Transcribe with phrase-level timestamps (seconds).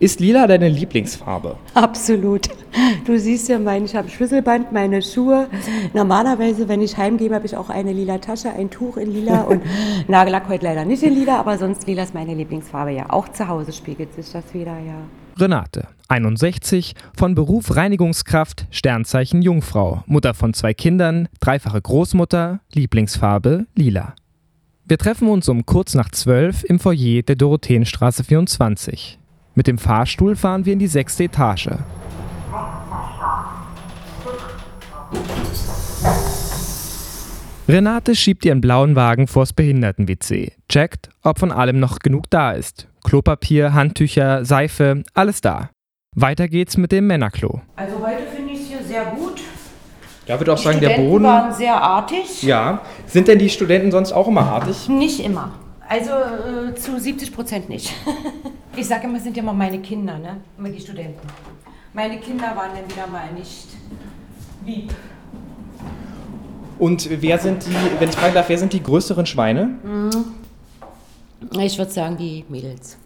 [0.00, 1.56] Ist lila deine Lieblingsfarbe?
[1.72, 2.48] Absolut.
[3.04, 5.48] Du siehst ja, mein, ich habe Schlüsselband, meine Schuhe.
[5.92, 9.62] Normalerweise, wenn ich heimgehe, habe ich auch eine lila Tasche, ein Tuch in lila und
[10.08, 13.10] Nagellack heute leider nicht in lila, aber sonst lila ist meine Lieblingsfarbe ja.
[13.10, 14.96] Auch zu Hause spiegelt sich das wieder, ja.
[15.38, 24.14] Renate, 61, von Beruf Reinigungskraft, Sternzeichen Jungfrau, Mutter von zwei Kindern, dreifache Großmutter, Lieblingsfarbe lila.
[24.86, 29.18] Wir treffen uns um kurz nach zwölf im Foyer der Dorotheenstraße 24.
[29.54, 31.70] Mit dem Fahrstuhl fahren wir in die sechste Etage.
[37.68, 42.88] Renate schiebt ihren blauen Wagen vors Behinderten-WC, checkt, ob von allem noch genug da ist.
[43.04, 45.70] Klopapier, Handtücher, Seife, alles da.
[46.14, 47.60] Weiter geht's mit dem Männerklo.
[47.76, 49.40] Also heute finde ich es hier sehr gut.
[50.26, 51.24] Ja, würde auch Die sagen, der Studenten Boden.
[51.24, 52.42] waren sehr artig.
[52.42, 52.82] Ja.
[53.06, 54.88] Sind denn die Studenten sonst auch immer artig?
[54.88, 55.52] Nicht immer.
[55.88, 57.92] Also äh, zu 70 Prozent nicht.
[58.76, 60.40] ich sage immer, es sind ja immer meine Kinder, ne?
[60.58, 61.26] Immer die Studenten.
[61.92, 63.68] Meine Kinder waren dann wieder mal nicht
[64.66, 64.92] lieb.
[66.78, 69.78] Und wer sind die, wenn ich fragen darf, wer sind die größeren Schweine?
[71.60, 72.98] Ich würde sagen, die Mädels.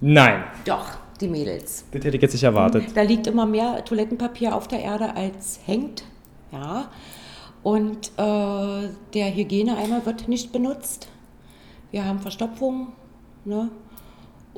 [0.00, 1.84] Nein, Doch, die Mädels.
[1.90, 2.84] das hätte ich jetzt nicht erwartet.
[2.94, 6.04] Da liegt immer mehr Toilettenpapier auf der Erde als hängt.
[6.52, 6.88] Ja.
[7.62, 11.08] Und äh, der Hygieneeimer wird nicht benutzt.
[11.90, 12.88] Wir haben Verstopfung.
[13.44, 13.70] Ne?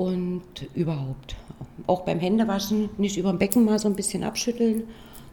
[0.00, 1.36] Und überhaupt.
[1.86, 4.84] Auch beim Händewaschen nicht über dem Becken mal so ein bisschen abschütteln,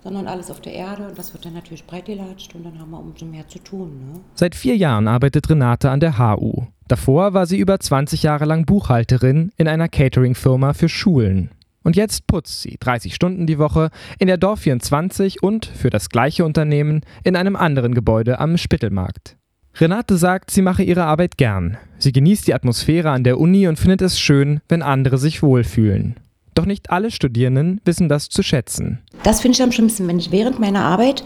[0.04, 1.08] sondern alles auf der Erde.
[1.08, 4.12] Und das wird dann natürlich breitgelatscht und dann haben wir umso mehr zu tun.
[4.12, 4.20] Ne?
[4.34, 6.66] Seit vier Jahren arbeitet Renate an der HU.
[6.90, 11.52] Davor war sie über 20 Jahre lang Buchhalterin in einer Catering-Firma für Schulen.
[11.86, 16.10] Und jetzt putzt sie 30 Stunden die Woche in der Dorf 24 und für das
[16.10, 19.38] gleiche Unternehmen in einem anderen Gebäude am Spittelmarkt.
[19.80, 21.78] Renate sagt, sie mache ihre Arbeit gern.
[22.00, 26.16] Sie genießt die Atmosphäre an der Uni und findet es schön, wenn andere sich wohlfühlen.
[26.56, 29.00] Doch nicht alle Studierenden wissen das zu schätzen.
[29.22, 31.24] Das finde ich am schlimmsten, wenn ich während meiner Arbeit,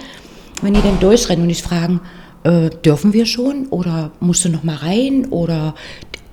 [0.61, 2.01] wenn die dann durchrennen und ich fragen,
[2.43, 5.73] äh, dürfen wir schon oder musst du noch mal rein oder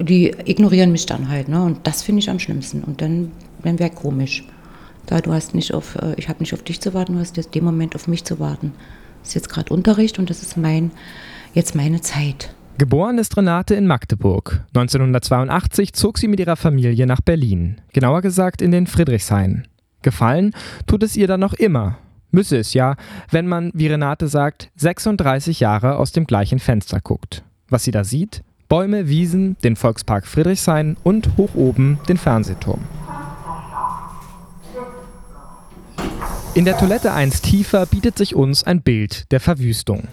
[0.01, 1.62] die ignorieren mich dann halt, ne?
[1.62, 2.83] Und das finde ich am schlimmsten.
[2.83, 3.31] Und dann,
[3.62, 4.45] dann wäre komisch.
[5.07, 7.37] Da du hast nicht auf, äh, ich habe nicht auf dich zu warten, du hast
[7.37, 8.73] jetzt den Moment auf mich zu warten.
[9.21, 10.91] Das ist jetzt gerade Unterricht und das ist mein,
[11.59, 12.55] jetzt meine Zeit.
[12.79, 14.65] Geboren ist Renate in Magdeburg.
[14.69, 17.81] 1982 zog sie mit ihrer Familie nach Berlin.
[17.93, 19.67] Genauer gesagt in den Friedrichshain.
[20.03, 20.55] Gefallen
[20.87, 21.99] tut es ihr dann noch immer.
[22.31, 22.95] Müsse es ja,
[23.33, 27.43] wenn man, wie Renate sagt, 36 Jahre aus dem gleichen Fenster guckt.
[27.69, 28.45] Was sie da sieht?
[28.69, 32.83] Bäume, Wiesen, den Volkspark Friedrichshain und hoch oben den Fernsehturm.
[36.55, 40.07] In der Toilette eins tiefer bietet sich uns ein Bild der Verwüstung.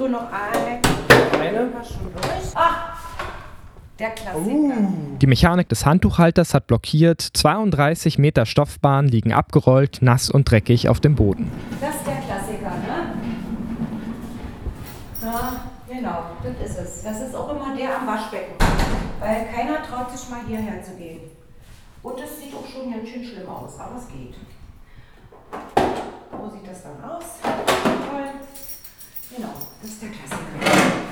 [0.00, 0.80] So, noch ein.
[1.38, 1.70] Eine?
[1.84, 2.56] Schon durch.
[2.56, 2.96] Ah,
[4.00, 4.88] der Klassiker.
[5.20, 11.00] Die Mechanik des Handtuchhalters hat blockiert, 32 Meter Stoffbahn liegen abgerollt, nass und dreckig auf
[11.00, 11.50] dem Boden.
[11.80, 13.14] Das ist der Klassiker, ne?
[15.22, 17.02] Ja, genau, das ist es.
[17.02, 18.54] Das ist auch immer der am Waschbecken.
[19.20, 21.20] Weil keiner traut sich mal hierher zu gehen.
[22.02, 24.34] Und es sieht auch schon ganz schön schlimm aus, aber es geht.
[26.32, 27.24] Wo sieht das dann aus?
[27.42, 28.30] Toll.
[29.36, 30.40] Genau, das ist der Klassiker.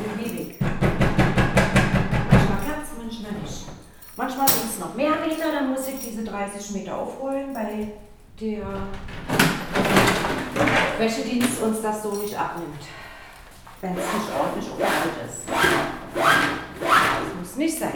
[0.00, 0.60] Den liebe ich.
[0.60, 3.66] Manchmal klappt manchmal nicht.
[4.18, 7.92] Manchmal sind es noch mehr Meter, dann muss ich diese 30 Meter aufholen, weil
[8.40, 8.66] der
[10.98, 12.82] Wäschedienst uns das so nicht abnimmt.
[13.80, 15.48] Wenn es nicht ordentlich aufgeholt ist.
[16.80, 17.92] Das muss nicht sein.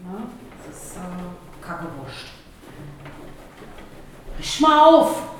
[0.00, 0.22] Na,
[0.66, 2.24] das ist äh, Kackewurst.
[4.38, 5.33] Riech mal auf!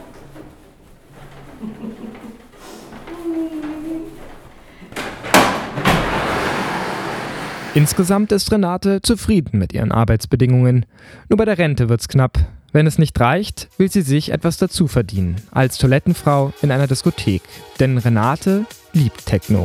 [7.76, 10.86] Insgesamt ist Renate zufrieden mit ihren Arbeitsbedingungen.
[11.28, 12.38] Nur bei der Rente wird's knapp.
[12.70, 15.36] Wenn es nicht reicht, will sie sich etwas dazu verdienen.
[15.50, 17.42] Als Toilettenfrau in einer Diskothek.
[17.80, 19.64] Denn Renate liebt Techno.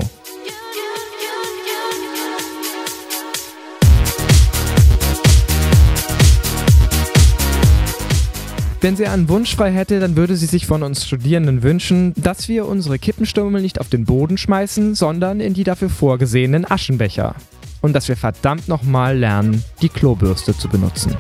[8.81, 12.47] Wenn sie einen Wunsch frei hätte, dann würde sie sich von uns Studierenden wünschen, dass
[12.47, 17.35] wir unsere Kippenstummel nicht auf den Boden schmeißen, sondern in die dafür vorgesehenen Aschenbecher.
[17.81, 21.15] Und dass wir verdammt nochmal lernen, die Klobürste zu benutzen.